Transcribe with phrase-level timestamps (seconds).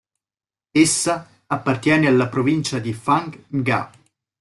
[0.71, 3.91] Essa appartiene alla provincia di Phang Nga.